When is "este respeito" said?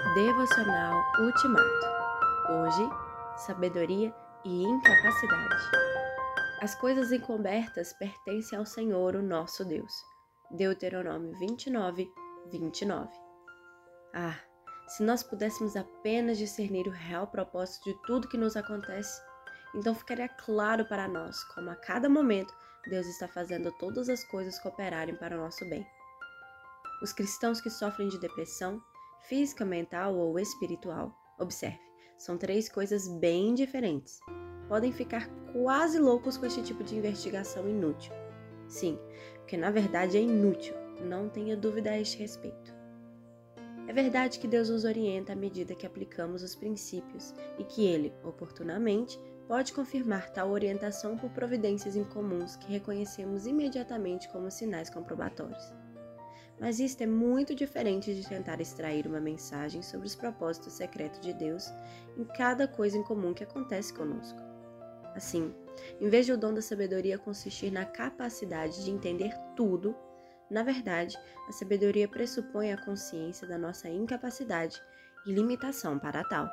41.98-42.80